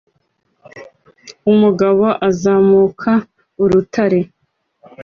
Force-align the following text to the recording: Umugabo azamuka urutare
Umugabo 1.51 2.05
azamuka 2.29 3.11
urutare 3.63 4.19